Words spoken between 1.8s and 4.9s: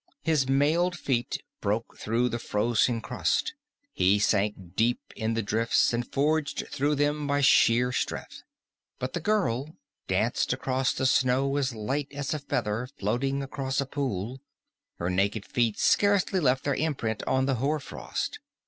through the frozen crust; he sank